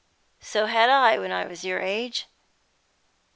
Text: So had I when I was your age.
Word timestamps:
So 0.39 0.65
had 0.65 0.89
I 0.89 1.19
when 1.19 1.31
I 1.31 1.45
was 1.45 1.63
your 1.63 1.79
age. 1.79 2.25